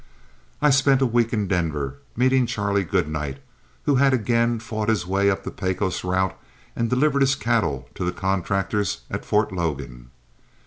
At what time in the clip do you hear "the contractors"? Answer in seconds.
8.03-9.01